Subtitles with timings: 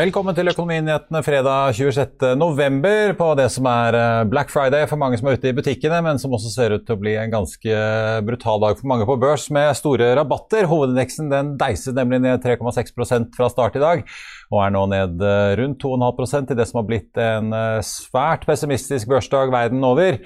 [0.00, 3.10] Velkommen til Økonominyhetene fredag 26.11.
[3.18, 6.16] på det som er eh, Black Friday for mange som er ute i butikkene, men
[6.22, 7.82] som også ser ut til å bli en ganske
[8.24, 10.70] brutal dag for mange på børs med store rabatter.
[10.70, 14.06] Hovedindeksen den deiset nemlig ned 3,6% fra start i dag
[14.50, 18.46] og er nå ned eh, rundt 2,5% i det som har blitt en eh, svært
[18.48, 20.18] pessimistisk børsdag verden over.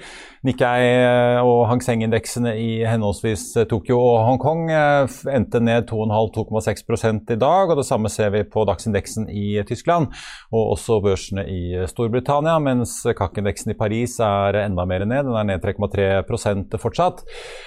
[0.45, 7.69] Nikkei eh, og Hang Seng-indeksene i henholdsvis Tokyo og Hongkong endte ned 2,5-2,6 i dag,
[7.69, 10.09] og det samme ser vi på dagsindeksen i Tyskland
[10.49, 15.29] og også børsene i Storbritannia, mens kakkindeksen i Paris er enda mer ned.
[15.29, 17.21] Den er ned 3,3% fortsatt.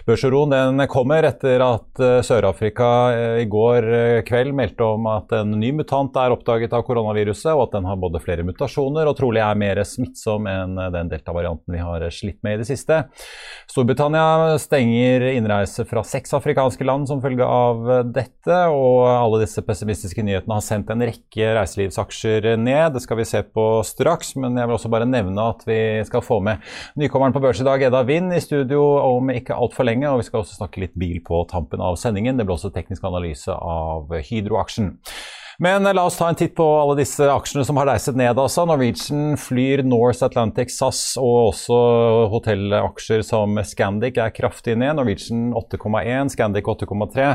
[0.09, 2.91] Børsuroen den kommer etter at Sør-Afrika
[3.43, 7.67] i går kveld meldte om at en ny mutant er opptatt oppdaget av koronaviruset, og
[7.67, 11.83] at den har både flere mutasjoner og trolig er mer smittsom enn den delta-varianten vi
[11.83, 13.03] har slitt med i det siste.
[13.69, 20.25] Storbritannia stenger innreise fra seks afrikanske land som følge av dette, og alle disse pessimistiske
[20.25, 22.97] nyhetene har sendt en rekke reiselivsaksjer ned.
[22.97, 26.25] Det skal vi se på straks, men jeg vil også bare nevne at vi skal
[26.25, 26.65] få med
[26.99, 30.09] nykommeren på børs i dag, Edda Wind, i studio om ikke altfor lenge.
[30.09, 32.41] Og vi skal også snakke litt bil på tampen av sendingen.
[32.41, 34.95] Det blir også teknisk analyse av Hydro-aksjen.
[35.59, 38.39] Men la oss ta en titt på alle disse aksjene som har reiset ned.
[38.39, 38.63] Altså.
[38.69, 41.79] Norwegian flyr North Atlantic, SAS og også
[42.31, 44.95] hotellaksjer som Scandic er kraftig ned.
[45.01, 47.27] Norwegian 8,1, Scandic 8,3.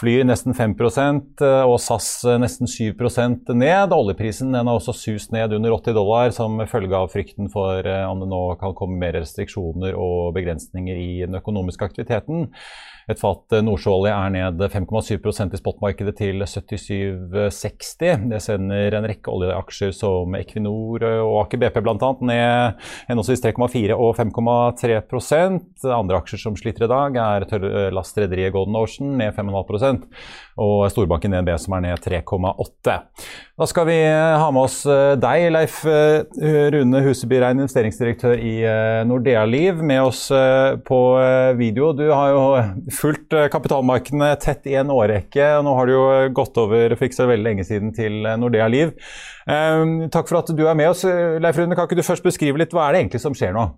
[0.00, 2.08] Flyr nesten 5% og SAS
[2.40, 3.92] nesten 7% ned.
[3.92, 8.06] Oljeprisen den har også sust ned under 80 dollar som følge av frykten for eh,
[8.08, 12.48] om det nå kan komme mer restriksjoner og begrensninger i den økonomiske aktiviteten.
[13.10, 18.28] Et fat eh, nordsjøolje er ned 5,7% i spotmarkedet til 77,60.
[18.30, 22.10] Det sender en rekke oljeaksjer som Equinor og Aker BP bl.a.
[22.30, 29.16] ned henholdsvis 3,4 og 5,3% Andre aksjer som sliter i dag, er tørrlastrederiet Golden Ocean
[29.18, 30.06] ned 5,5
[30.60, 32.96] og storbanken DNB som er ned 3,8.
[33.60, 38.54] Da skal vi eh, ha med oss eh, deg, Leif Rune Huseby Rein, investeringsdirektør i
[39.08, 40.28] Nordea Liv, med oss
[40.86, 41.00] på
[41.56, 41.92] video.
[41.96, 42.42] Du har jo
[42.94, 45.50] fulgt eh, kapitalmarkedene tett i en årrekke.
[45.64, 46.06] Nå har du jo
[46.36, 48.94] gått over for ikke så veldig lenge siden til eh, Nordea Liv.
[49.50, 51.04] Takk for at du er med oss.
[51.04, 53.70] Leif Rune, kan ikke du først beskrive litt hva er det egentlig som skjer nå?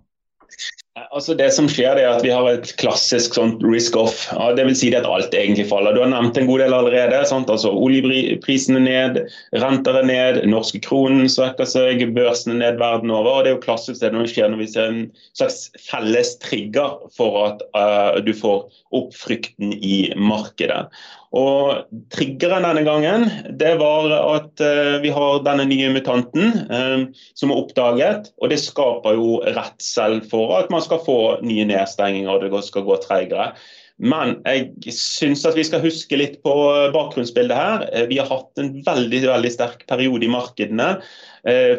[0.93, 4.27] Altså Det som skjer er at Vi har et klassisk sånt risk-off.
[4.29, 5.95] Ja, det vil si at alt egentlig faller.
[5.95, 7.23] Du har nevnt en god del allerede.
[7.25, 7.49] Sant?
[7.49, 9.17] Altså Oljeprisene ned,
[9.63, 13.39] renter er ned, norske kronen svekker seg, børsene ned verden over.
[13.39, 15.01] og Det er jo klassisk det når skjer når vi ser en
[15.33, 20.85] slags felles trigger for at uh, du får opp frykten i markedet.
[21.33, 23.25] Og Triggeren denne gangen
[23.57, 28.29] det var at uh, vi har denne nye mutanten uh, som er oppdaget.
[28.37, 32.85] og Det skaper jo redsel for at man skal få nye nedstenginger og det skal
[32.87, 33.53] gå treigere.
[34.01, 36.53] Men jeg syns at vi skal huske litt på
[36.95, 37.83] bakgrunnsbildet her.
[37.93, 40.95] Eh, vi har hatt en veldig veldig sterk periode i markedene.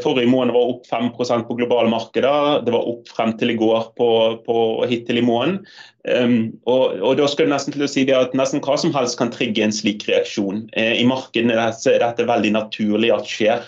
[0.05, 2.59] Forrige måned var opp 5% på globale markeder.
[2.67, 4.09] Det var opp frem til i går på,
[4.45, 4.57] på
[4.91, 5.63] hittil i måneden.
[6.05, 6.35] Um,
[6.69, 9.65] og, og, da skulle nesten til å si at nesten hva som helst kan trigge
[9.65, 10.67] en slik reaksjon.
[10.77, 13.65] I markedene er dette veldig naturlig at skjer.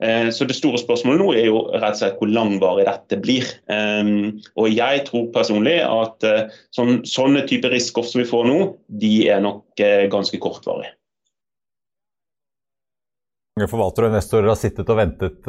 [0.00, 3.48] Uh, så det store spørsmålet nå er jo rett og slett hvor langvarig dette blir.
[3.68, 8.56] Um, og jeg tror personlig at uh, sånn, sånne typer risk-off som vi får nå,
[9.02, 10.94] de er nok ganske kortvarige.
[13.58, 15.48] Mange forvaltere og investorer har sittet og ventet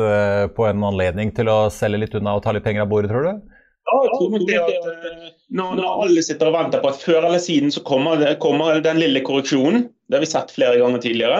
[0.55, 3.27] på en anledning til å selge litt unna og ta litt penger av bordet, tror
[3.27, 3.50] du?
[3.89, 7.25] Ja, jeg tror det at eh, når, når, alle sitter og venter på at før
[7.25, 11.01] eller siden så kommer, det, kommer den lille korreksjonen, det har vi sett flere ganger
[11.01, 11.39] tidligere,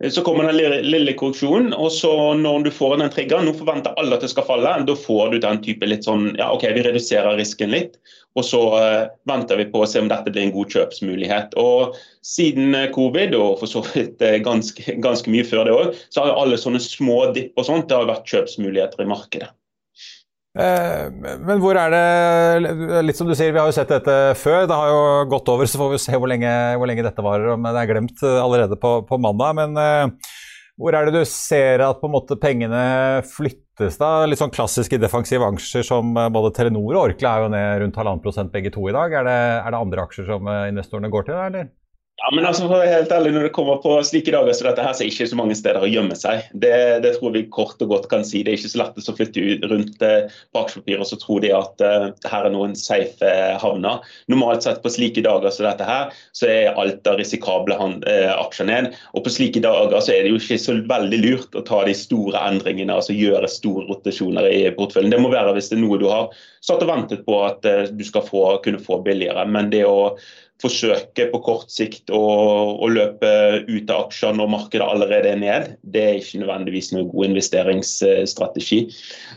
[0.00, 3.54] eh, så kommer den lille, lille korreksjonen, og så når du får den triggeren, nå
[3.60, 6.66] forventer alle at det skal falle, da får du den type litt sånn ja OK,
[6.72, 8.00] vi reduserer risken litt.
[8.32, 11.52] Og så uh, venter vi på å se om dette blir en god kjøpsmulighet.
[11.60, 16.38] Og Siden covid, og for så vidt ganske, ganske mye før det òg, så har
[16.40, 19.52] alle sånne små dipp og sånt, det har vært kjøpsmuligheter i markedet.
[20.52, 21.06] Eh,
[21.40, 24.66] men hvor er det Litt som du sier, vi har jo sett dette før.
[24.68, 25.02] Det har jo
[25.32, 27.54] gått over, så får vi se hvor lenge, hvor lenge dette varer.
[27.54, 29.56] Om det er glemt allerede på, på mandag.
[29.58, 30.32] Men uh,
[30.80, 32.82] hvor er det du ser at på en måte pengene
[33.28, 34.14] flyttes da?
[34.28, 38.00] Litt sånn klassiske defensive aksjer som eh, både Telenor og Orkla er jo ned rundt
[38.00, 39.20] halvannen prosent begge to i dag.
[39.22, 41.70] Er det, er det andre aksjer som investorene går til, eller?
[42.22, 45.02] Ja, men altså, helt ærlig, Når det kommer på slike dager som dette, her, så
[45.02, 46.44] er det ikke så mange steder å gjemme seg.
[46.54, 48.44] Det, det, tror vi kort og godt kan si.
[48.46, 51.50] Det er ikke så lett å flytte rundt eh, på aksjepapir og så tror de
[51.56, 54.06] at uh, her er noen safe eh, havner.
[54.30, 57.74] Normalt sett på slike dager som dette her, så er alt av risikable
[58.06, 58.92] eh, aksjer ned.
[59.18, 61.96] Og på slike dager så er det jo ikke så veldig lurt å ta de
[61.96, 65.10] store endringene, altså gjøre store rotasjoner i porteføljen.
[65.10, 66.30] Det må være hvis det er noe du har
[66.62, 69.42] satt og ventet på at uh, du skal få, kunne få billigere.
[69.50, 70.12] Men det å
[70.62, 72.22] forsøke på kort sikt å,
[72.78, 73.30] å, løpe
[73.68, 78.80] ut av aksjer når markedet allerede er ned, det er ikke nødvendigvis noen god investeringsstrategi.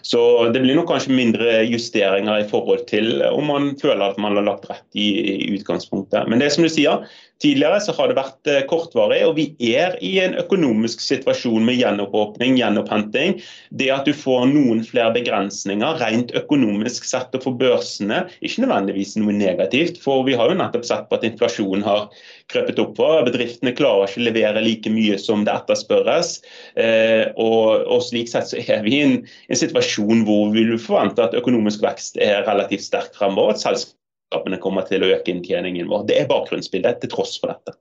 [0.06, 0.22] Så
[0.54, 4.48] det blir nok kanskje mindre justeringer i forhold til om man føler at man har
[4.48, 6.30] lagt rett i, i utgangspunktet.
[6.30, 7.06] Men det som du sier,
[7.44, 11.82] Tidligere så har det vært eh, kortvarig, og vi er i en økonomisk situasjon med
[11.82, 13.36] gjenåpning, gjenopphenting.
[13.76, 19.18] Det at du får noen flere begrensninger rent økonomisk sett og for børsene, ikke nødvendigvis
[19.20, 20.00] noe negativt.
[20.04, 22.08] For vi har jo nettopp sett på at inflasjonen har
[22.52, 23.26] krøpet opp oppover.
[23.28, 26.40] Bedriftene klarer ikke å levere like mye som det etterspørres.
[26.80, 29.18] Eh, og, og slik sett så er vi i en,
[29.50, 33.56] en situasjon hvor vi vil forvente at økonomisk vekst er relativt sterk fremover.
[33.56, 36.08] at selskapene kommer til å øke inntjeningen vår.
[36.10, 37.78] Det er bakgrunnsbildet til tross for dette.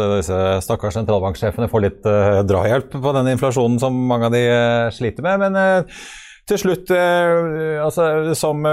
[0.00, 4.86] Disse stakkars sentralbanksjefene får litt uh, drahjelp på denne inflasjonen som mange av de uh,
[4.96, 5.42] sliter med.
[5.42, 6.00] Men uh,
[6.48, 8.04] til slutt, altså,
[8.38, 8.64] som,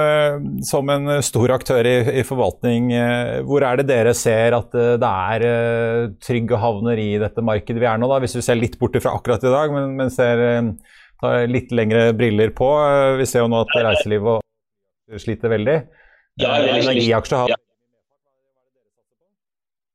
[0.66, 2.90] som, en stor aktør i, i forvaltning,
[3.46, 5.46] hvor er det dere ser at det er
[6.24, 8.10] trygge havner i dette markedet vi er nå?
[8.10, 8.22] Da?
[8.24, 10.42] Hvis vi ser litt bort fra akkurat i dag, men, men ser,
[11.22, 12.72] tar litt lengre briller på.
[13.20, 15.78] Vi ser jo nå at reiselivet sliter veldig.
[16.42, 17.67] Ja, Energiaksjer har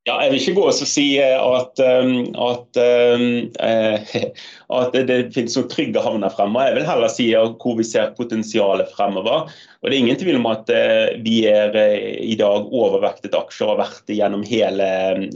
[0.03, 2.79] ja, jeg vil ikke gå og si eh, at, um, at,
[3.15, 3.27] um,
[3.63, 4.15] eh,
[4.79, 6.67] at det finnes noen trygge havner fremover.
[6.67, 9.47] Jeg vil heller si hvor vi ser potensialet fremover.
[9.83, 11.71] Og Det er ingen tvil om at eh, vi er
[12.19, 14.89] i dag overvektet aksjer og har vært det gjennom hele,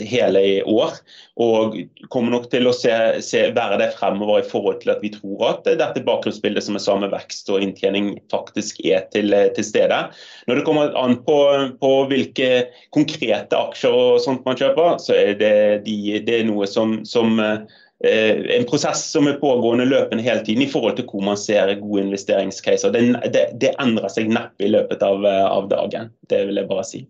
[0.04, 1.00] hele år.
[1.40, 1.80] Og
[2.12, 2.92] kommer nok til å se,
[3.24, 6.84] se, være det fremover i forhold til at vi tror at dette bakgrunnsbildet som er
[6.84, 10.04] samme vekst og inntjening faktisk er til, til stede.
[10.50, 11.40] Når det kommer an på,
[11.80, 12.52] på hvilke
[12.96, 15.52] konkrete aksjer og sånt man kjøper, så er det,
[15.86, 17.60] de, det er noe som, som eh,
[18.58, 22.08] en prosess som er pågående løpende hele tiden i forhold til hvor man ser gode
[22.08, 22.94] investeringscaser.
[22.94, 26.12] Det, det, det endrer seg neppe i løpet av, av, dagen.
[26.30, 27.06] Det vil jeg bare si.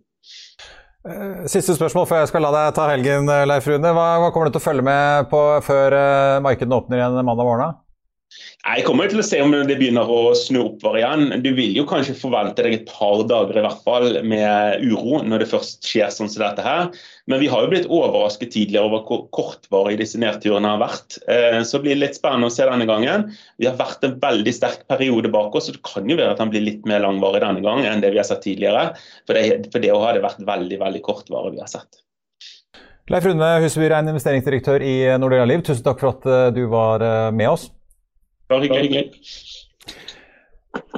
[1.07, 3.95] Eh, siste spørsmål før jeg skal la deg ta helgen, Leif Rune.
[3.95, 7.47] Hva, hva kommer du til å følge med på før eh, markedene åpner igjen mandag
[7.47, 7.83] morgen?
[8.67, 11.29] Jeg kommer til å se om det begynner å snu oppover igjen.
[11.45, 15.43] Du vil jo kanskje forvente deg et par dager i hvert fall med uro når
[15.43, 16.89] det først skjer sånn som dette her.
[17.31, 21.19] Men vi har jo blitt overrasket tidligere over hvor kortvarig disse nedturene har vært.
[21.21, 23.29] Så det blir litt spennende å se denne gangen.
[23.61, 26.43] Vi har vært en veldig sterk periode bak oss, så det kan jo være at
[26.43, 28.89] den blir litt mer langvarig denne gangen enn det vi har sett tidligere.
[29.23, 32.03] For det, for det har det vært veldig, veldig kortvarig vi har sett.
[33.07, 36.99] Leif Rune Huseby Rein, investeringsdirektør i Nordea Liv, tusen takk for at eh, du var
[36.99, 37.69] eh, med oss.
[38.47, 39.09] Bare hyggelig.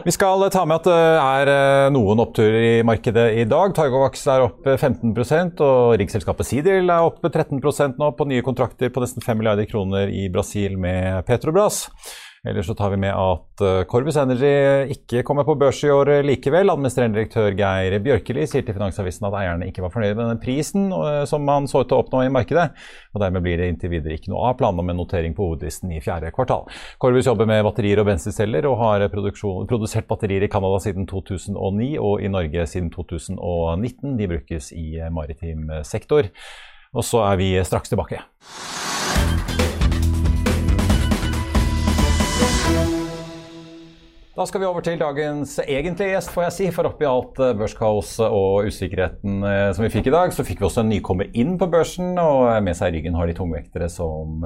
[0.06, 3.74] Vi skal ta med at det er eh, noen oppturer i markedet i dag.
[3.76, 9.04] Targovax er opp 15% og riksselskapet Sidil er opp 13% nå på nye kontrakter på
[9.04, 11.86] nesten 5 milliarder kroner i Brasil med Petrobras.
[12.48, 16.12] Ellers så tar vi med at eh, Corvus Energy ikke kommer på børs i år
[16.24, 16.72] likevel.
[16.72, 20.88] Administrerende direktør Geir Bjørkeli sier til Finansavisen at eierne ikke var fornøyd med den prisen
[20.96, 22.70] eh, som man så ut til å oppnå i markedet.
[23.12, 25.92] og Dermed blir det inntil videre ikke noe av planene om en notering på hovedlisten
[25.92, 26.70] i fjerde kvartal.
[27.04, 32.24] Corvus jobber med batterier og bensinceller, og har produsert batterier i Canada siden 2009 og
[32.24, 34.16] i Norge siden 2019.
[34.20, 36.32] De brukes i maritim sektor.
[36.96, 38.24] Og så er vi straks tilbake.
[44.40, 46.68] Da skal vi over til dagens egentlige gjest, får jeg si.
[46.72, 50.62] For oppi alt eh, børskaoset og usikkerheten eh, som vi fikk i dag, så fikk
[50.62, 52.14] vi også en nykommer inn på børsen.
[52.16, 54.40] Og med seg i ryggen har de tungvektere som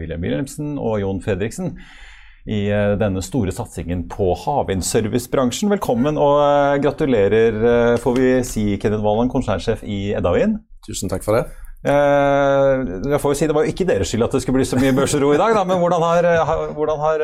[0.00, 1.74] William Wilhelmsen og Jon Fredriksen.
[2.48, 5.68] i eh, denne store satsingen på havvindservicebransjen.
[5.76, 10.62] Velkommen og eh, gratulerer, eh, får vi si, Kenneth Walland, konsernsjef i Eddavind.
[10.88, 11.67] Tusen takk for det.
[11.78, 12.72] Eh,
[13.12, 14.80] jeg får jo si, Det var jo ikke deres skyld at det skulle bli så
[14.80, 16.30] mye børsero i dag, da, men hvordan har,
[16.74, 17.22] hvordan har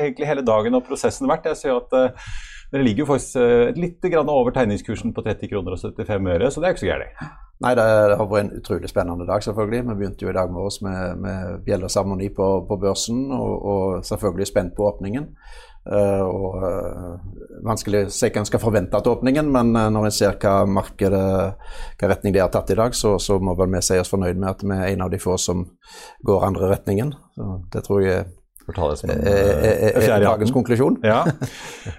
[0.00, 1.50] egentlig hele dagen og prosessen vært?
[1.52, 2.16] Jeg ser jo at
[2.70, 6.68] dere ligger jo faktisk litt over tegningskursen på 30 kroner og 75 øre, så det
[6.68, 7.48] er jo ikke så gærent.
[7.60, 9.82] Nei, det, det, har vært en utrolig spennende dag, selvfølgelig.
[9.90, 14.46] Vi begynte jo i dag morges med, med bjelleseremoni på, på, børsen, og, og, selvfølgelig
[14.48, 15.26] spent på åpningen.
[15.80, 20.08] Uh, og uh, Vanskelig å si hva en skal forvente til åpningen, men uh, når
[20.08, 21.22] en ser hva markedet,
[22.00, 24.40] hva retning de har tatt i dag, så, så må vel vi si oss fornøyd
[24.40, 25.66] med at vi er en av de få som
[26.24, 27.12] går andre retningen.
[27.36, 31.00] Så det tror jeg det som en, eh, eh, eh, eh dagens konklusjon.
[31.02, 31.24] Ja.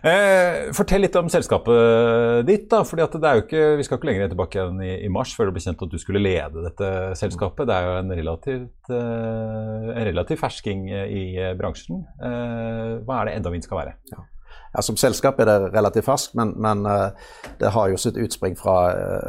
[0.02, 2.68] Eh, fortell litt om selskapet ditt.
[2.70, 5.56] da, fordi er ikke, Vi skal ikke lenger tilbake enn i, i, mars før det
[5.56, 6.90] ble kjent at du skulle lede dette
[7.20, 7.68] selskapet.
[7.68, 11.24] Det er jo en relativt, eh, en relativ fersking i
[11.60, 12.06] bransjen.
[12.22, 13.96] hva er det enda vi skal være?
[14.14, 14.26] Ja.
[14.74, 17.12] Ja, Som selskap er det relativt ferskt, men, men uh,
[17.60, 18.76] det har jo sitt utspring fra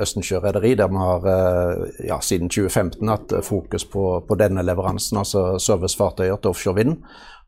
[0.03, 5.19] Østensjø rederi, der vi har uh, ja, siden 2015 hatt fokus på, på denne leveransen,
[5.19, 6.97] altså servicefartøyer til offshore vind.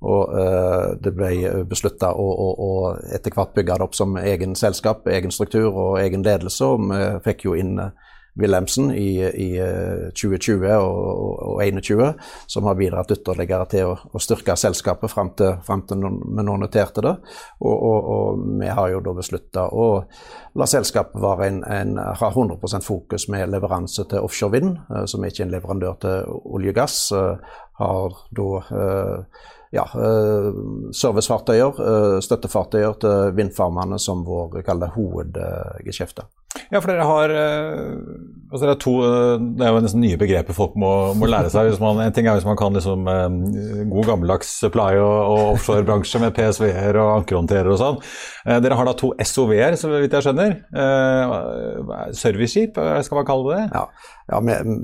[0.04, 0.34] Og
[1.00, 2.72] det ble beslutta å, å, å,
[3.16, 6.66] etter hvert bygge det opp som egen selskap, egen struktur og egen ledelse.
[6.66, 7.78] Og vi fikk jo inn
[8.40, 9.48] Wilhelmsen i, i
[10.10, 12.14] 2020 eh, og 2021,
[12.50, 16.56] som har bidratt ytterligere til å, å styrke selskapet fram til, frem til vi nå
[16.58, 17.14] noterte det.
[17.60, 19.88] Og, og, og, vi har jo da beslutta å
[20.58, 24.76] la selskapet være en, en, ha 100% fokus med leveranse til offshore vind,
[25.10, 26.98] som er ikke en leverandør til olje og gass.
[27.80, 28.48] Har da
[29.74, 30.52] ja, eh,
[30.94, 34.62] servicefartøyer, eh, støttefartøyer til vindfarmene som vår
[34.94, 36.28] hovedgeskjefte.
[36.70, 37.96] Ja, for dere har eh,
[38.52, 38.94] altså det, er to,
[39.58, 41.72] det er jo nesten nye begreper folk må, må lære seg.
[41.82, 43.10] Man, en ting er hvis man kan liksom,
[43.90, 48.02] god gammeldags supply- og, og offshorebransje med PSV-er og ankerhåndterere og sånn.
[48.46, 50.58] Dere har da to SOV-er, så vidt jeg skjønner.
[52.14, 53.64] Serviceskip, skal man kalle det?
[53.74, 53.88] Ja
[54.26, 54.40] ja,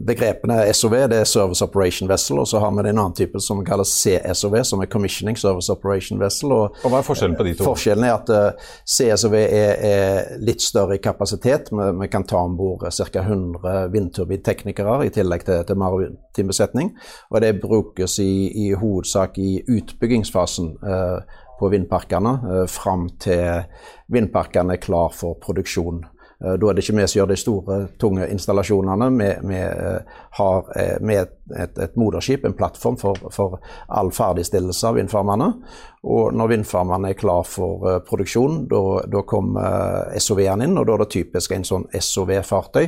[0.07, 3.63] Begrepene SOV det er Service Operation Vessel, og så har vi en annen type som
[3.65, 6.53] kalles CSOV, som er Commissioning Service Operation Vessel.
[6.53, 7.65] Og, og Hva er forskjellen på de to?
[7.65, 11.73] Forskjellen er at uh, eh, CSOV er, er, litt større i kapasitet.
[11.73, 13.25] Vi, vi kan ta om bord ca.
[13.25, 16.93] 100 vindturbinteknikere i tillegg til, til maritim besetning.
[17.33, 18.33] Og det brukes i,
[18.67, 20.75] i hovedsak i utbyggingsfasen.
[20.85, 23.67] Uh, på vindparkene uh, fram til
[24.09, 26.07] vindparkene er klar for produksjon.
[26.45, 29.11] Eh, da er det ikke vi som gjør de store, tunge installasjonene.
[29.19, 29.61] Vi, vi,
[30.39, 35.53] har eh, med et, et, moderskip, en plattform for, for all ferdigstillelse av vindfarmene.
[36.11, 40.79] Og når vindfarmene er klar for produksjon, da kommer SOV-en inn.
[40.81, 42.87] Og da er det typisk en sånn SOV-fartøy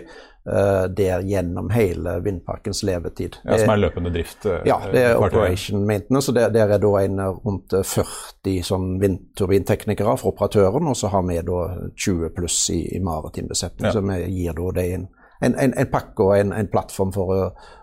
[0.49, 3.37] uh, der gjennom hele vindparkens levetid.
[3.45, 4.47] Ja, Som er løpende drift?
[4.67, 6.31] Ja, det er operation maintenance.
[6.31, 11.27] og Der, der er da en rundt 40 sånn vindturbinteknikere fra operatøren, og så har
[11.29, 11.63] vi da
[11.97, 13.91] 20 pluss i, i maritim besetning.
[13.91, 13.93] Ja.
[13.93, 15.11] Så vi gir da det en,
[15.43, 17.43] en, en, en pakke og en, plattform for å,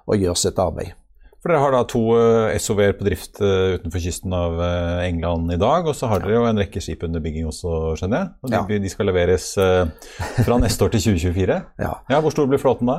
[0.09, 0.95] å gjøre sitt arbeid.
[1.39, 5.53] For Dere har da to eh, SOV-er på drift eh, utenfor kysten av eh, England
[5.55, 5.87] i dag.
[5.87, 8.31] Og så har dere jo en rekke skip under bygging også, skjønner jeg.
[8.43, 8.79] Og de, ja.
[8.83, 11.59] de skal leveres fra neste år til 2024.
[11.79, 11.93] Ja.
[12.11, 12.97] ja hvor stor blir flåten da?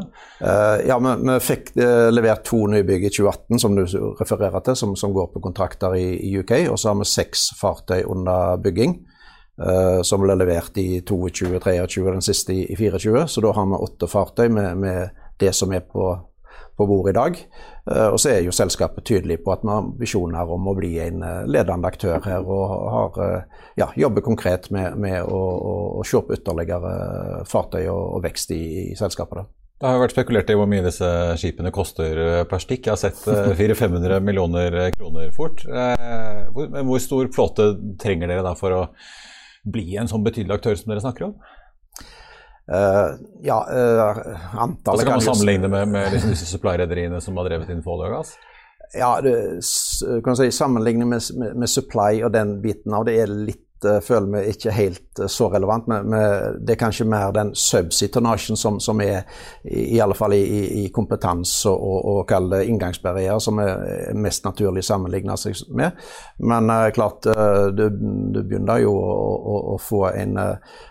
[0.88, 3.82] Ja, vi, vi fikk levert to nybygg i 2018, som du
[4.16, 6.54] refererer til, som, som går på kontrakter i, i, UK.
[6.72, 8.96] Og så har vi seks fartøy under bygging.
[9.60, 13.26] Uh, som ble levert i 22, 23 og den siste i, i 24.
[13.28, 16.14] Så da har vi åtte fartøy med, med det som er på
[16.80, 17.38] på bordet i dag.
[17.90, 20.94] Uh, og så er jo selskapet tydelig på at vi har ambisjoner om å bli
[21.04, 23.44] en uh, ledende aktør her, og har,
[23.76, 25.40] ja, jobber konkret med, med å,
[26.00, 28.62] å, se på ytterligere fartøy og, og vekst i,
[28.94, 29.42] i selskapet.
[29.42, 29.46] Da.
[29.80, 32.16] Det har vært spekulert i hvor mye disse skipene koster
[32.48, 32.88] per stikk.
[32.88, 33.20] Jeg har sett
[33.60, 35.66] 400-500 millioner kroner fort.
[35.68, 38.86] Hvor, hvor stor flåte trenger dere da for å
[39.72, 41.34] bli en sånn betydelig aktør som dere snakker om?
[42.70, 47.48] Uh, ja, uh, antallet Så kan man sammenligne med, med liksom disse supply-rederiene som har
[47.48, 48.36] drevet inn olje og gass?
[48.94, 49.60] Ja, du
[50.24, 53.66] kan si, sammenligne med, med, med, supply og den biten av det er litt
[54.04, 55.88] føler vi ikke helt uh, så relevant.
[55.90, 56.14] Men,
[56.60, 59.25] det er kanskje mer den subsea-tonnasjen som, som, er
[59.64, 60.42] i, i alle fall i,
[60.82, 65.99] i kompetanse og, og, og inngangsbarrierer som er mest naturlig å sammenligne seg med.
[66.38, 67.26] Men uh, klart,
[67.76, 70.38] du, du, begynner jo å, å, å få en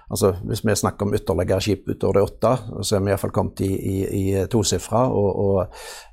[0.10, 3.62] altså Hvis vi snakker om ytterligere skip utover de åtte, så er vi iallfall kommet
[3.62, 5.04] i, i, i tosifra.
[5.14, 5.60] Og, og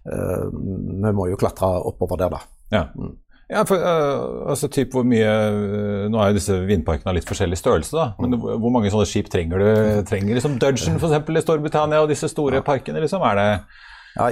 [0.04, 2.42] vi må jo klatre oppover der, da.
[2.74, 2.82] Ja.
[2.92, 3.14] Mm.
[3.46, 7.28] Ja, for, uh, altså typ hvor mye uh, Nå er jo disse vindparkene av litt
[7.28, 8.06] forskjellig størrelse, da.
[8.18, 8.46] Men mm.
[8.62, 9.68] hvor mange sånne skip trenger du?
[10.08, 11.30] Trenger liksom Dudgeon f.eks.
[11.30, 12.66] i Storbritannia og disse store ja.
[12.66, 13.02] parkene?
[13.04, 13.50] liksom, Er det
[14.16, 14.30] Ja,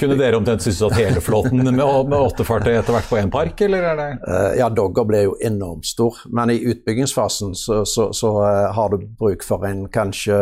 [0.00, 3.60] Kunne dere omtrent sysselsatt hele flåten med, med åtte fartøy etter hvert på én park,
[3.66, 8.10] eller er det uh, Ja, Dogger ble jo enormt stor, men i utbyggingsfasen så, så,
[8.16, 10.40] så uh, har du bruk for en kanskje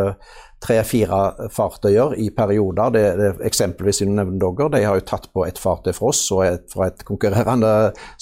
[0.65, 2.93] tre-fire fartøyer i perioder.
[2.95, 6.23] Det, det, eksempelvis i nevner Dogger, de har jo tatt på et fartøy fra oss
[6.33, 7.73] og et, fra et konkurrerende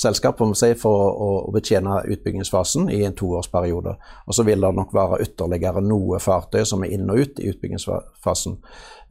[0.01, 3.95] selskap si, for å, å, betjene utbyggingsfasen i en toårsperiode.
[4.27, 7.53] Og så vil det nok være ytterligere noe fartøy som er inn og ut i
[7.53, 8.59] utbyggingsfasen.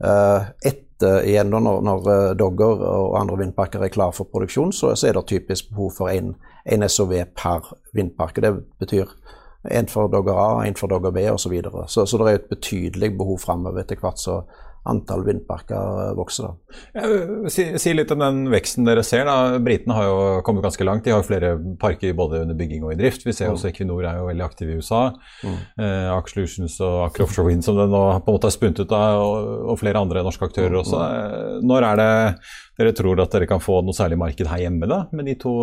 [0.02, 4.72] Uh, etter igjen da, når, når, eh, Dogger og andre vindparker er klar for produksjon,
[4.72, 6.34] så, så er det typisk behov for en,
[6.88, 8.36] SOV per vindpark.
[8.42, 9.08] Det betyr
[9.70, 11.38] en for Dogger A, en for Dogger B osv.
[11.38, 11.88] Så, videre.
[11.88, 14.42] så Så det er et betydelig behov framover etter hvert så
[14.88, 16.48] antall vindparker vokser.
[16.48, 17.04] da.
[17.52, 19.24] Si, si, litt om den veksten dere ser.
[19.28, 19.58] da.
[19.62, 21.04] Britene har jo kommet ganske langt.
[21.04, 23.26] De har jo flere parker både under bygging og i drift.
[23.26, 23.58] Vi ser mm.
[23.58, 25.04] også Equinor er jo veldig aktiv i USA.
[25.46, 25.60] Mm.
[25.86, 28.82] Eh, Aker Solutions og Aker Offshore Wind som det nå på en måte er spunnet
[28.82, 30.98] ut av, og, og, flere andre norske aktører også.
[30.98, 31.22] Mm.
[31.22, 32.12] Eh, når er det
[32.82, 35.54] dere tror at dere kan få noe særlig marked her hjemme da, med de to,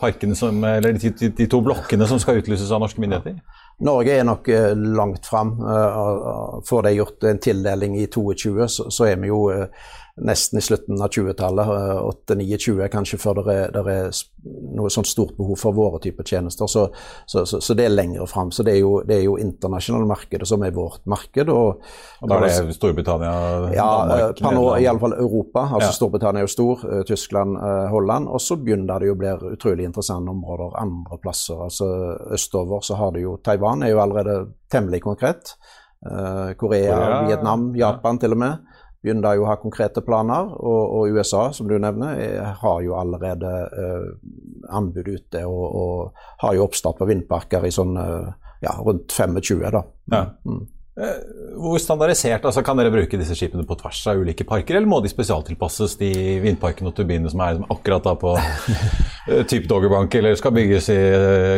[0.00, 3.38] parkene som, de, de, to blokkene som skal utlyses av norske myndigheter?
[3.86, 5.52] Norge er nok uh, langt fram.
[5.60, 9.42] Uh, får de gjort en tildeling i 22, så, så er vi jo
[10.16, 11.66] nesten i slutten av 20-tallet,
[12.28, 14.20] 8-29 kanskje, før det er, det er,
[14.76, 16.68] noe sånt stort behov for våre typer tjenester.
[16.70, 16.86] Så,
[17.28, 18.52] så, så, så det er lengre fram.
[18.54, 21.50] Så det er, jo, det er jo internasjonale markedet som er vårt marked.
[21.52, 21.82] Og,
[22.22, 23.32] og da er det Storbritannia,
[23.76, 25.66] ja, Danmark, Ja, iallfall Europa.
[25.66, 25.96] altså ja.
[25.98, 28.30] Storbritannia er jo stor, eh, Tyskland, eh, Holland.
[28.32, 31.60] Og så begynner det jo å bli utrolig interessante områder andre plasser.
[31.66, 31.90] altså
[32.32, 34.38] Østover så har det jo Taiwan er jo allerede
[34.72, 35.56] temmelig konkret.
[36.06, 38.20] Korea, Korea, Vietnam, Japan ja.
[38.20, 40.52] til og med begynner jo å ha konkrete planer.
[40.56, 44.08] Og, og, USA, som du nevner, er, har jo allerede eh,
[44.76, 48.32] anbud ute og, og, har jo oppstart på vindparker i sånn eh,
[48.64, 49.60] ja, rundt 25.
[49.70, 49.84] da.
[50.12, 50.24] Ja.
[50.46, 50.64] Mm.
[50.96, 51.16] Eh,
[51.60, 55.02] hvor standardisert, altså Kan dere bruke disse skipene på tvers av ulike parker, eller må
[55.04, 56.10] de spesialtilpasses de
[56.40, 61.00] vindparkene og turbinene som er akkurat da på eh, type Doggerbank, eller skal bygges i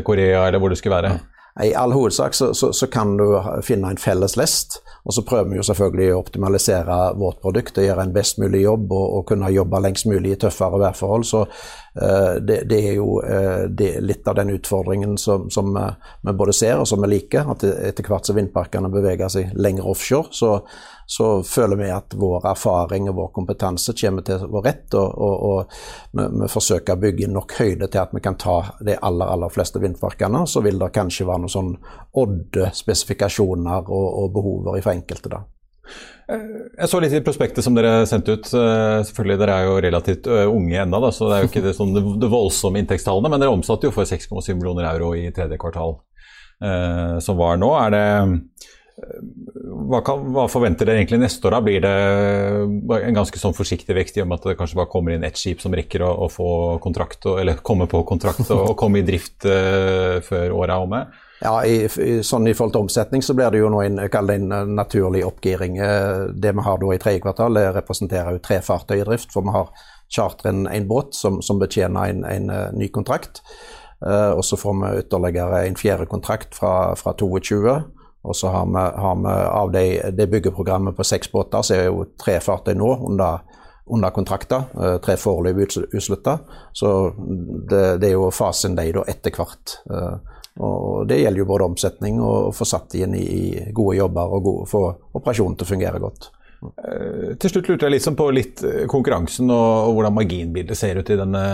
[0.07, 1.19] Korea, eller hvor det skulle være?
[1.63, 3.25] I all hovedsak så, så, så, kan du
[3.67, 7.87] finne en felles lest, og så prøver vi jo selvfølgelig å optimalisere vårt produkt og
[7.87, 11.25] gjøre en best mulig jobb og, og kunne jobbe lengst mulig i tøffere værforhold.
[11.25, 15.95] Så uh, det, det, er jo uh, det litt av den utfordringen som, som uh,
[16.21, 19.89] vi både ser og som vi liker, at etter hvert som vindparkene beveger seg lenger
[19.89, 20.59] offshore, så,
[21.11, 25.45] så føler vi at vår erfaring og vår kompetanse kommer til vår rett, og, og,
[25.49, 25.71] og
[26.13, 29.55] vi, vi, forsøker å bygge nok høyde til at vi kan ta de aller, aller
[29.55, 30.43] fleste vindparkene.
[30.45, 31.71] Så vil det kanskje være noen sånn
[32.13, 35.33] odde-spesifikasjoner og, og behover for enkelte.
[35.33, 35.41] da.
[36.29, 36.45] Eh,
[36.77, 38.53] jeg så litt i prospektet som dere sendte ut.
[38.53, 41.73] Eh, selvfølgelig, Dere er jo relativt eh, unge ennå, så det er jo ikke det,
[41.79, 43.33] sånn, det voldsomme inntektstallene.
[43.33, 45.97] Men dere omsatte jo for 6,7 millioner euro i tredje kvartal
[46.61, 47.73] eh, som var nå.
[47.81, 48.07] Er det
[49.79, 51.57] hva, kan, hva, forventer dere egentlig neste år?
[51.57, 51.63] da?
[51.65, 51.95] Blir det
[52.99, 55.39] en ganske sånn forsiktig vekst i og med at det kanskje bare kommer inn ett
[55.39, 56.51] skip som rekker å, å få
[56.85, 61.03] kontrakt, eller komme på kontrakt og, og komme i drift uh, før året er omme?
[61.39, 64.73] Ja, i, i, sånn i forhold til omsetning så blir det jo nå en, en
[64.75, 65.79] naturlig oppgiring.
[65.79, 69.31] Eh, det vi har da i tredje kvartal, representerer jo tre fartøy i drift.
[69.35, 69.71] For vi har
[70.11, 73.43] chartret en, en båt som, som betjener en, en, eh, ny kontrakt.
[73.99, 77.73] Uh, og så får vi ytterligere en fjerde kontrakt fra, fra 22.
[78.23, 81.87] Og så har vi, har vi av det, de byggeprogrammet på seks båter, så er
[81.87, 83.45] jo tre fartøy nå under,
[83.87, 84.67] under kontrakter.
[84.75, 86.39] Eh, tre foreløpig utslutta.
[86.73, 89.79] Så det, det, er jo fasen de da etter hvert.
[89.91, 94.01] Eh, og det gjelder jo både omsetning og å få satt inn i, i gode
[94.01, 94.83] jobber og få
[95.15, 96.33] operasjonen til å fungere godt.
[96.63, 100.99] Eh, til slutt lurte jeg liksom på litt eh, konkurransen og, og, hvordan marginbildet ser
[100.99, 101.45] ut i denne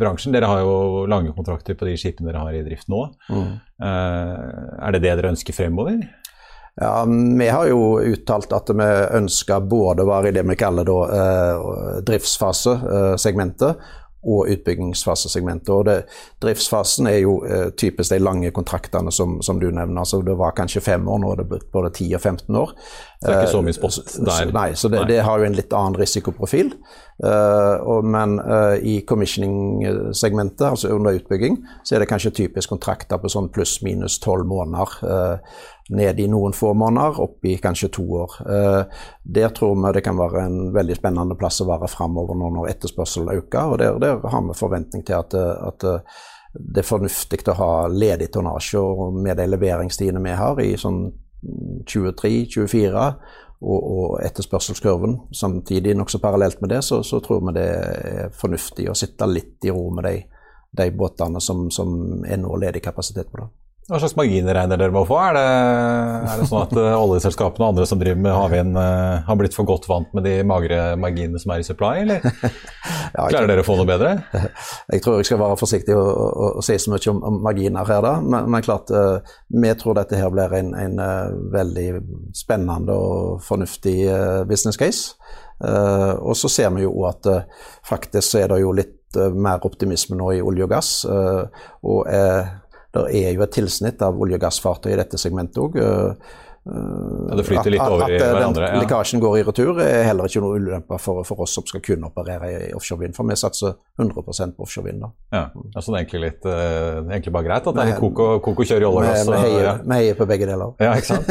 [0.00, 0.34] bransjen.
[0.34, 3.06] Dere har jo lange kontrakter på de skipene dere har i drift nå.
[3.30, 3.54] Mm.
[3.84, 5.98] Er det det dere ønsker fremover?
[6.80, 7.04] Ja,
[7.38, 8.86] Vi har jo uttalt at vi
[9.18, 13.84] ønsker både å være i det vi kaller da, eh, driftsfasesegmentet,
[14.24, 15.68] og utbyggingsfasesegmentet.
[15.68, 15.96] Og det,
[16.42, 20.00] driftsfasen er jo eh, typisk de lange kontraktene som, som, du nevner.
[20.00, 22.72] altså Det var kanskje fem år, nå er det blitt både 10 og 15 år.
[23.22, 24.50] Det er ikke så mye spot eh, der?
[24.52, 26.74] Nei, så det, det har jo en litt annen risikoprofil.
[27.22, 33.22] Uh, og, men uh, i commissioning-segmentet, altså under utbygging, så er det kanskje typisk kontrakter
[33.22, 34.98] på sånn pluss-minus tolv måneder.
[35.94, 38.36] Ned i noen få måneder, opp i kanskje to år.
[38.48, 39.00] Eh,
[39.36, 43.34] der tror vi det kan være en veldig spennende plass å være framover når etterspørselen
[43.34, 43.74] øker.
[43.74, 45.84] og Der, der har vi forventning til at, at,
[46.54, 51.02] det er fornuftig å ha ledig tonnasje og med de leveringstidene vi har i sånn
[51.88, 53.06] 23-24
[53.64, 58.90] og, og, etterspørselskurven samtidig nokså parallelt med det, så, så, tror vi det er fornuftig
[58.90, 60.16] å sitte litt i ro med de,
[60.82, 63.40] de båtene som, som er nå ledig kapasitet på.
[63.40, 63.63] det.
[63.84, 65.16] Hva slags marginer regner dere med å få?
[65.20, 65.40] Er det,
[66.24, 69.56] er det sånn at uh, oljeselskapene og andre som driver med havvind, uh, har blitt
[69.56, 73.60] for godt vant med de magre marginene som er i supply, eller ja, klarer dere
[73.60, 74.14] å få noe bedre?
[74.94, 77.92] Jeg tror jeg skal være forsiktig og, og, og si så mye om, om, marginer
[77.92, 78.14] her, da.
[78.24, 81.04] Men, men klart, uh, vi tror dette her blir en, en
[81.52, 81.88] veldig
[82.36, 83.98] spennende og fornuftig
[84.48, 85.12] business case.
[85.60, 87.26] og så ser vi jo at
[87.86, 90.90] faktisk så er det jo litt mer optimisme nå i olje og gass.
[91.06, 92.08] og
[92.94, 95.78] det er jo et tilsnitt av olje- og gassfartøy i dette segmentet òg.
[96.64, 98.70] Ja, det flyter litt over i hverandre.
[98.72, 101.82] At lekkasjen går i retur er heller ikke noe ulempe for, for, oss som skal
[101.84, 105.04] kun operere i offshorevind, for vi satser 100 på offshorevind.
[105.34, 105.42] Ja,
[105.74, 108.80] altså det er egentlig, litt, uh, egentlig bare greit at det er koko, koko kjør
[108.80, 109.28] i olje og gass.
[109.28, 109.74] Vi heier, ja.
[109.92, 110.72] heier, på begge deler.
[110.80, 111.28] Ja, ikke sant.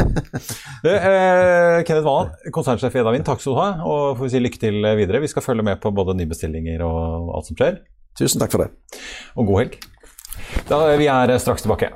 [0.86, 3.72] det, eh, Kenneth Valen, konsernsjef i Edavind, takk skal du ha.
[3.88, 5.24] Og får vi si lykke til videre.
[5.24, 7.82] Vi skal følge med på både nybestillinger og alt som skjer.
[8.22, 9.02] Tusen takk for det.
[9.34, 9.82] Og god helg.
[10.68, 11.90] Da, vi er straks tilbake.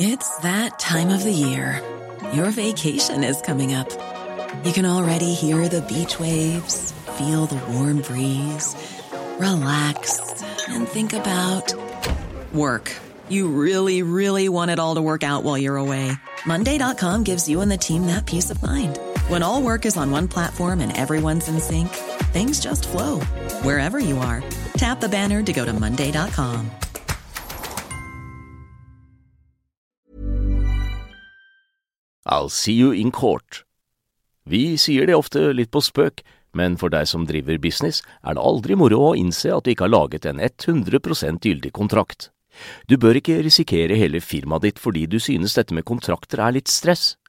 [0.00, 1.82] It's that time of the year.
[2.32, 3.90] Your vacation is coming up.
[4.64, 8.76] You can already hear the beach waves, feel the warm breeze,
[9.40, 10.20] relax,
[10.68, 11.74] and think about
[12.52, 12.94] work.
[13.28, 16.12] You really, really want it all to work out while you're away.
[16.46, 18.98] Monday.com gives you and the team that peace of mind.
[19.28, 21.88] When all work is on one platform and everyone's in sync,
[22.32, 23.20] things just flow
[23.60, 24.42] wherever you are.
[24.78, 26.70] Tap the banner to go to Monday.com.
[32.24, 33.64] I'll see you in court.
[34.44, 36.24] Vi sier det ofte litt på spøk,
[36.56, 39.90] men for deg som driver business, er det aldri moro å innse at du ikke
[39.90, 42.30] har laget en 100% gyldig kontrakt.
[42.88, 46.72] Du bør ikke risikere hele firmaet ditt fordi du synes dette med kontrakter er litt
[46.72, 47.18] stress.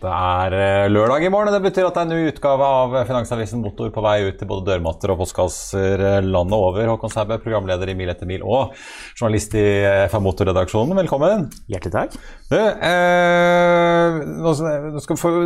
[0.00, 1.50] Det er eh, lørdag i morgen.
[1.50, 4.38] og Det betyr at det er en ny utgave av Finansavisen Motor på vei ut
[4.40, 6.88] til både dørmatter og postkasser eh, landet over.
[6.88, 8.72] Håkon Sæbø, programleder i Mil etter mil og
[9.18, 9.64] journalist i
[10.08, 10.96] FM Motor-redaksjonen.
[11.02, 11.50] Velkommen.
[11.68, 12.16] Hjertelig takk.
[12.48, 14.20] Du, eh,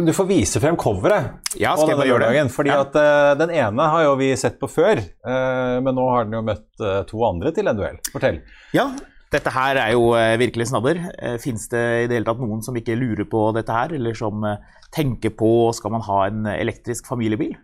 [0.07, 2.44] du, får vise frem coveret ja, skal jeg gjøre det?
[2.55, 2.85] Fordi ja.
[2.87, 6.38] at eh, Den ene har jo vi sett på før, eh, men nå har den
[6.38, 7.99] jo møtt eh, to andre til en duell.
[8.14, 8.38] Fortell.
[8.77, 8.87] Ja,
[9.35, 11.01] dette her er jo eh, virkelig snadder.
[11.18, 14.16] Eh, Fins det i det hele tatt noen som ikke lurer på dette her, eller
[14.18, 14.61] som eh,
[14.94, 17.57] tenker på skal man ha en elektrisk familiebil?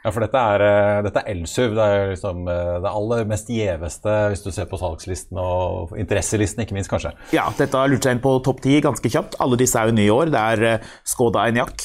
[0.00, 0.62] Ja, for dette er,
[1.04, 1.74] dette er elsuv.
[1.76, 6.78] Det er liksom det aller mest gjeveste hvis du ser på salgslisten og interesselisten, ikke
[6.78, 7.12] minst, kanskje.
[7.36, 9.36] Ja, dette har lurt seg inn på topp ti ganske kjapt.
[9.44, 10.32] Alle disse er jo nye i år.
[10.32, 11.84] Det er Skoda Enyaq,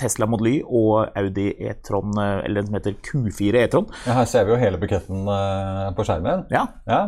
[0.00, 3.88] Tesla Model Y og Audi E-tron, eller den som heter Q4 E-tron.
[4.04, 5.24] Ja, her ser vi jo hele buketten
[5.96, 6.44] på skjermen.
[6.52, 6.66] Ja.
[6.84, 7.02] ja.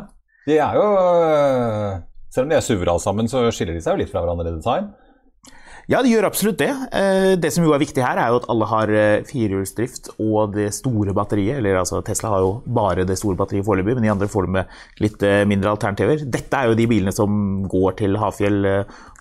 [0.48, 2.00] De er jo øh,
[2.33, 4.57] Selv om de er SUV-er sammen, så skiller de seg jo litt fra hverandre i
[4.57, 4.90] design.
[5.90, 6.70] Ja, de gjør absolutt det.
[6.94, 10.55] Eh, det som jo er viktig her, er jo at alle har eh, firehjulsdrift og
[10.55, 11.59] det store batteriet.
[11.59, 14.55] Eller altså, Tesla har jo bare det store batteriet foreløpig, men de andre får det
[14.59, 16.22] med litt eh, mindre alternativer.
[16.22, 18.62] Dette er jo de bilene som går til Hafjell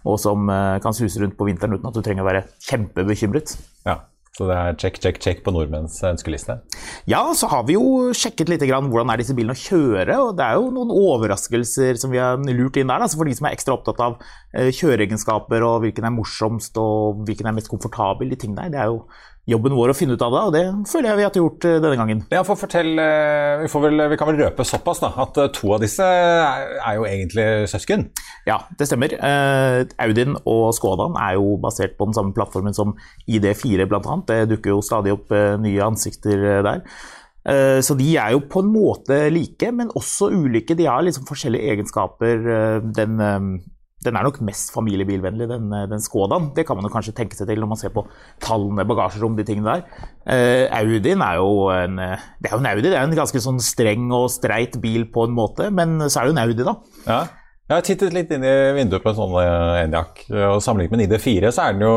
[0.02, 0.50] og som
[0.82, 3.54] kan suse rundt på vinteren uten at du trenger å være kjempebekymret.
[3.86, 4.00] Ja.
[4.32, 6.56] Så det er check, check, check på nordmenns ønskeliste?
[7.10, 10.16] Ja, så har vi jo sjekket litt grann hvordan er disse bilene å kjøre.
[10.24, 13.04] og Det er jo noen overraskelser som vi har lurt inn der.
[13.04, 14.16] Altså for de som er ekstra opptatt av
[14.56, 18.32] eh, kjøreegenskaper og hvilken er morsomst og hvilken er mest komfortabel.
[18.32, 19.04] De tingene der, det er jo
[19.50, 21.78] jobben vår å finne ut av det, og det føler jeg vi har gjort eh,
[21.82, 22.20] denne gangen.
[22.34, 25.72] Ja, for fortell, eh, vi, vel, vi, kan vel røpe såpass da, at eh, to
[25.76, 28.06] av disse er jo egentlig søsken?
[28.48, 29.16] Ja, det stemmer.
[29.22, 32.94] Uh, Audin og Skodaen er jo basert på den samme plattformen som
[33.30, 34.20] ID4 bl.a.
[34.30, 36.82] Det dukker jo stadig opp nye ansikter der.
[37.82, 40.78] Så de er jo på en måte like, men også ulike.
[40.78, 42.44] De har liksom forskjellige egenskaper.
[42.98, 43.18] Den
[44.06, 46.52] den er nok mest familiebilvennlig, den, eh, den Skodaen.
[46.56, 48.06] Det kan man jo kanskje tenke seg til når man ser på
[48.42, 50.08] tallene, bagasjerom, de tingene der.
[50.26, 53.42] Eh, Audien er jo en eh, Det er jo en Audi, det er en ganske
[53.42, 56.66] sånn streng og streit bil på en måte, men så er det jo en Audi,
[56.66, 56.76] da.
[57.06, 57.22] Ja.
[57.72, 61.06] Jeg har tittet litt inn i vinduet på en sånn uh, og Sammenlignet med en
[61.06, 61.94] ID4 så er den jo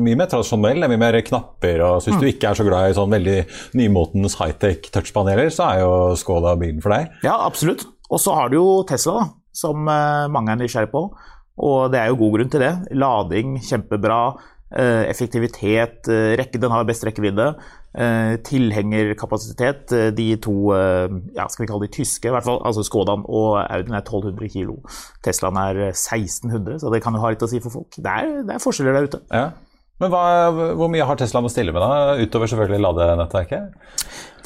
[0.00, 0.86] mye mer tradisjonell.
[0.88, 1.82] Mye mer knapper.
[1.84, 2.22] og Hvis mm.
[2.22, 3.34] du ikke er så glad i sånn veldig
[3.76, 7.12] nymotens high-tech touchpaneler, så er jo Skoda bilen for deg.
[7.26, 7.84] Ja, absolutt.
[8.08, 9.26] Og så har du jo Tesla, da,
[9.60, 11.04] som uh, mange er nysgjerrig på.
[11.60, 12.72] Og det er jo god grunn til det.
[12.96, 14.22] Lading, kjempebra.
[14.70, 16.06] Uh, effektivitet,
[16.38, 17.48] rekke, den har best rekkevidde.
[17.90, 19.92] Eh, tilhengerkapasitet.
[19.92, 23.24] Eh, de to eh, ja, skal vi kalle de tyske, i hvert fall, altså Skodan
[23.26, 24.76] og Audien er 1200 kilo.
[25.26, 27.98] Teslaen er 1600, så det kan jo ha litt å si for folk.
[27.98, 29.20] Det er, det er forskjeller der ute.
[29.34, 29.48] Ja.
[30.00, 30.22] Men hva,
[30.78, 33.74] Hvor mye har Teslaen å stille med, da, utover selvfølgelig ladenettverket?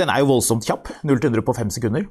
[0.01, 0.89] Den er jo voldsomt kjapp.
[1.05, 2.09] 0 til 100 på fem sekunder.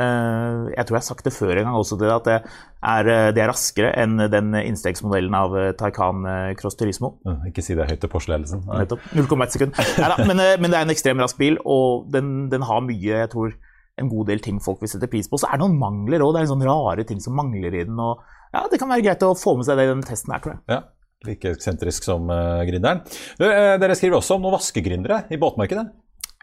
[0.00, 3.32] Eh, jeg tror jeg har sagt det før en gang også, at det er, eh,
[3.36, 6.24] det er raskere enn den innstegsmodellen av eh, Taycan
[6.56, 7.18] Cross Turismo.
[7.48, 8.64] Ikke si det høyt til Porsche-ledelsen.
[8.64, 9.76] 0,1 sekund.
[9.76, 13.32] Neida, men, men, det er en ekstremt rask bil, og den, den, har mye jeg
[13.34, 13.52] tror,
[14.00, 15.40] en god del ting folk vil sette pris på.
[15.40, 16.32] Så er det noen mangler òg.
[16.32, 18.00] Det er sånne rare ting som mangler i den.
[18.00, 18.24] og
[18.54, 20.56] ja, Det kan være greit å få med seg det i den testen her, tror
[20.56, 20.64] jeg.
[20.72, 20.82] Ja,
[21.22, 23.04] Like eksentrisk som uh, gründeren.
[23.38, 25.84] Dere skriver også om noen vaskegründere i båtmarkedet.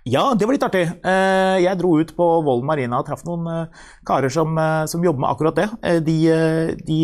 [0.07, 0.85] Ja, det var litt artig.
[0.87, 5.03] Eh, jeg dro ut på Vollen marina og traff noen eh, karer som, eh, som
[5.03, 5.67] jobber med akkurat det.
[6.05, 6.17] De,
[6.87, 6.99] de,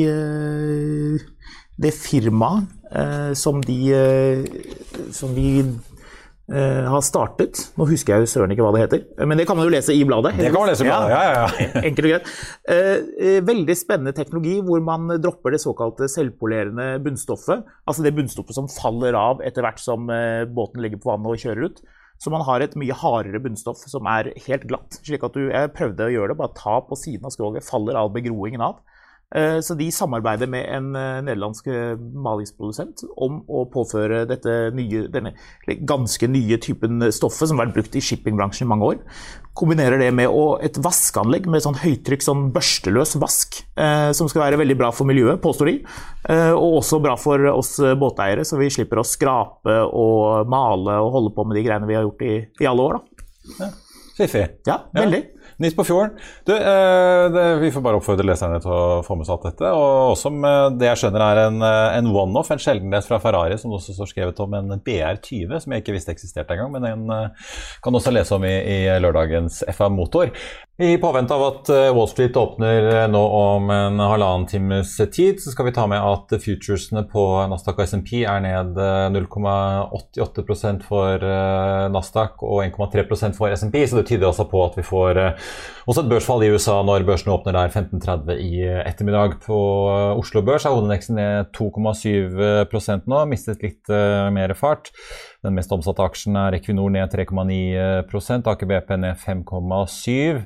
[1.81, 2.71] det firmaet
[3.35, 3.79] som de,
[5.11, 5.65] som vi
[6.45, 9.65] har startet Nå husker jeg jo søren ikke hva det heter, men det kan man
[9.65, 10.35] jo lese i bladet.
[10.37, 11.81] Det kan man lese i bladet, ja, ja, ja.
[11.89, 12.29] Enkelt og greit.
[13.49, 17.65] Veldig spennende teknologi hvor man dropper det såkalte selvpolerende bunnstoffet.
[17.89, 20.07] Altså det bunnstoffet som faller av etter hvert som
[20.55, 21.83] båten ligger på vannet og kjører ut.
[22.21, 24.99] Så man har et mye hardere bunnstoff som er helt glatt.
[25.03, 27.99] slik at du, Jeg prøvde å gjøre det, bare ta på siden av skroget, faller
[27.99, 28.79] all begroingen av.
[29.35, 35.05] Eh, så de samarbeider med en eh, nederlandsk eh, malingsprodusent om å påføre dette nye,
[35.11, 35.33] denne
[35.87, 39.01] ganske nye typen stoffet som har vært brukt i shippingbransjen i mange år.
[39.55, 40.31] Kombinerer det med
[40.67, 43.61] et vaskeanlegg med sånn høytrykk, sånn børsteløs vask,
[44.17, 45.75] som skal være veldig bra for miljøet, påstår de.
[46.57, 51.31] Og også bra for oss båteiere, så vi slipper å skrape og male og holde
[51.37, 52.99] på med de greiene vi har gjort i, i alle år.
[52.99, 53.23] Da.
[53.61, 53.71] Ja,
[54.17, 54.45] Fiffig.
[54.67, 55.23] Ja, veldig.
[55.23, 55.44] Ja.
[55.57, 56.17] Nytt på fjorden.
[56.43, 59.69] Du, eh, det, vi får bare oppfordre leserne til å få med seg alt dette.
[59.71, 63.55] Og også med det jeg skjønner er en, eh, en one-off, en sjeldenhet fra Ferrari,
[63.61, 67.15] som også står skrevet om en BR20, som jeg ikke visste eksisterte engang, men den
[67.15, 67.53] eh,
[67.85, 70.33] kan også lese om i, i lørdagens FA Motor.
[70.77, 75.37] I påvente av at eh, Wall Street åpner eh, nå om en halvannen times tid,
[75.39, 78.75] så skal vi ta med at futuresene på Nasdaq og SMP er ned
[79.15, 81.23] 0,88 eh, for
[81.95, 85.21] Nasdaq og 1,3% for SMP, så det tyder altså på at vi får
[85.85, 89.39] også et børsfall i USA når børsene åpner der 15.30 i ettermiddag.
[89.47, 89.61] På
[90.19, 93.95] Oslo Børs er hovedindeksen ned 2,7% nå, mistet litt
[94.35, 94.91] mer fart.
[95.45, 100.45] Den mest omsatte aksjen er Equinor ned 3,9 Aker BP ned 5,7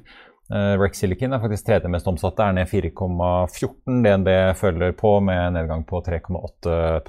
[0.49, 3.99] Rex Silicon er faktisk tredje mest omsatte, er ned 4,14.
[4.01, 7.03] DNB følger på med nedgang på 3,8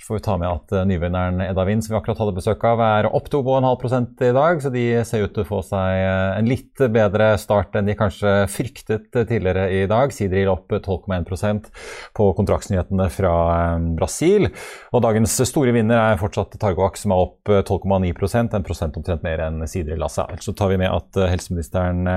[0.00, 2.62] så får vi ta med at uh, nyvinneren Edda Wind, som vi akkurat hadde besøk
[2.64, 4.62] av, er opp 2,5 i dag.
[4.64, 7.96] Så de ser ut til å få seg uh, en litt bedre start enn de
[7.98, 10.14] kanskje fryktet tidligere i dag.
[10.16, 11.68] Sidril opp 12,1%
[12.16, 13.34] på kontraktsnyhetene fra
[13.76, 14.48] um, Brasil.
[14.94, 19.44] Og dagens store vinner er fortsatt Targoak, som er opp 12,9% en prosent omtrent mer
[19.50, 20.24] enn Sidril altså.
[20.40, 22.08] Så tar vi med at helseministeren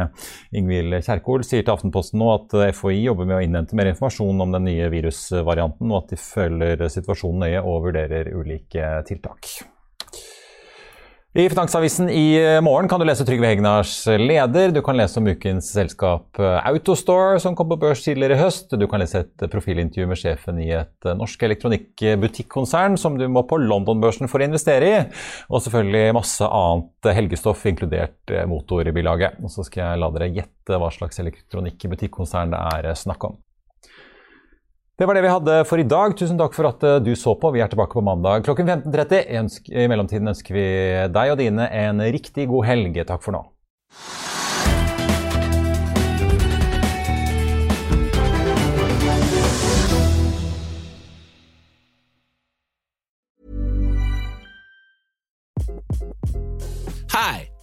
[0.56, 4.56] Ingvild Kjerkol sier til Aftenposten nå at FHI jobber med å innhente mer informasjon om
[4.56, 9.48] den nye virusvarianten, og at de følger situasjonen nøye og vurderer ulike tiltak.
[11.34, 14.70] I Finansavisen i morgen kan du lese Trygve Hegnars leder.
[14.70, 18.76] Du kan lese om ukens selskap Autostore, som kom på børs tidligere i høst.
[18.78, 23.58] Du kan lese et profilintervju med sjefen i et norsk elektronikkbutikk-konsern som du må på
[23.64, 25.00] London-børsen for å investere i.
[25.50, 29.42] Og selvfølgelig masse annet helgestoff, inkludert motorbilaget.
[29.42, 33.42] Og så skal jeg la dere gjette hva slags elektronikkbutikk-konsern det er snakk om.
[34.94, 36.14] Det var det vi hadde for i dag.
[36.14, 37.50] Tusen takk for at eh, du så på.
[37.56, 39.72] Vi er tilbake på mandag klokken 15.30.
[39.74, 40.66] I mellomtiden ønsker vi
[41.10, 43.02] deg og dine en riktig god helg.
[43.10, 43.42] Takk for nå.